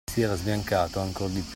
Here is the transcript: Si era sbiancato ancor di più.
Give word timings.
Si 0.11 0.21
era 0.21 0.35
sbiancato 0.35 0.99
ancor 0.99 1.29
di 1.29 1.39
più. 1.41 1.49